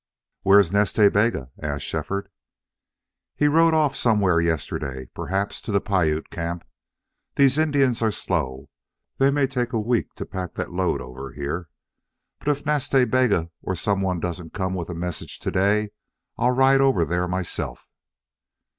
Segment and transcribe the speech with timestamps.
[0.41, 2.29] "Where's Nas Ta Bega?" asked Shefford.
[3.35, 5.05] "He rode off somewhere yesterday.
[5.13, 6.65] Perhaps to the Piute camp.
[7.35, 8.71] These Indians are slow.
[9.19, 11.69] They may take a week to pack that load over here.
[12.39, 15.91] But if Nas Ta Bega or some one doesn't come with a message to day
[16.35, 17.87] I'll ride over there myself."